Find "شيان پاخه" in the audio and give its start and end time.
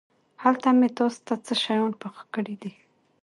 1.63-2.25